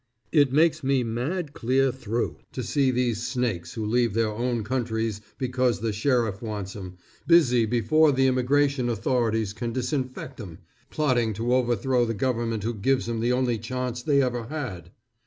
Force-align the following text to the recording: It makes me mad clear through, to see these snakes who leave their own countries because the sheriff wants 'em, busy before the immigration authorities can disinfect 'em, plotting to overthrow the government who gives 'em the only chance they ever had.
It 0.31 0.51
makes 0.51 0.83
me 0.83 1.03
mad 1.03 1.53
clear 1.53 1.91
through, 1.91 2.37
to 2.53 2.63
see 2.63 2.89
these 2.89 3.21
snakes 3.27 3.75
who 3.75 3.85
leave 3.85 4.15
their 4.15 4.31
own 4.31 4.63
countries 4.63 5.21
because 5.37 5.79
the 5.79 5.93
sheriff 5.93 6.41
wants 6.41 6.75
'em, 6.75 6.97
busy 7.27 7.67
before 7.67 8.11
the 8.11 8.25
immigration 8.25 8.89
authorities 8.89 9.53
can 9.53 9.73
disinfect 9.73 10.41
'em, 10.41 10.57
plotting 10.89 11.33
to 11.33 11.53
overthrow 11.53 12.03
the 12.07 12.15
government 12.15 12.63
who 12.63 12.73
gives 12.73 13.07
'em 13.07 13.19
the 13.19 13.31
only 13.33 13.59
chance 13.59 14.01
they 14.01 14.23
ever 14.23 14.45
had. 14.47 14.89